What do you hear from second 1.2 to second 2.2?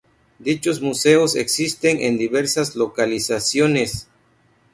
existen en